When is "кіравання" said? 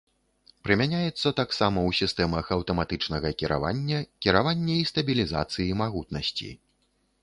3.45-4.03, 4.27-4.83